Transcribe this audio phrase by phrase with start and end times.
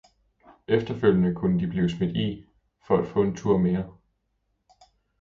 [0.67, 2.45] efterfølgende kunne de blive smidt i,
[2.87, 3.97] for at få en tur mere